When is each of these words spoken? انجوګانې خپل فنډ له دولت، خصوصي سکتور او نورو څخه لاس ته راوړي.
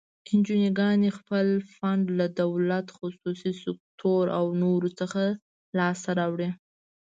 انجوګانې 0.31 1.09
خپل 1.17 1.47
فنډ 1.75 2.03
له 2.19 2.27
دولت، 2.41 2.87
خصوصي 2.97 3.51
سکتور 3.63 4.23
او 4.37 4.45
نورو 4.63 4.89
څخه 4.99 5.21
لاس 5.77 5.97
ته 6.05 6.11
راوړي. 6.19 6.49